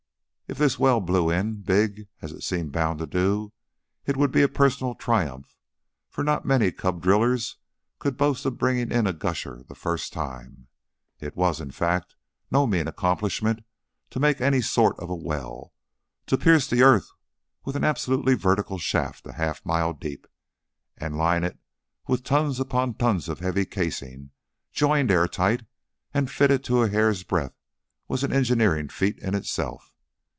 [0.49, 3.53] If this well blew in big, as it seemed bound to do,
[4.05, 5.55] it would be a personal triumph,
[6.09, 7.55] for not many cub drillers
[7.99, 10.67] could boast of bringing in a gusher the first time.
[11.21, 12.15] It was, in fact,
[12.51, 13.61] no mean accomplishment
[14.09, 15.71] to make any sort of a well;
[16.25, 17.09] to pierce the earth
[17.63, 20.27] with an absolutely vertical shaft a half mile deep
[20.97, 21.57] and line it
[22.09, 24.31] with tons upon tons of heavy casing
[24.73, 25.63] joined air tight
[26.13, 27.55] and fitted to a hair's breadth
[28.09, 29.87] was an engineering feat in itself.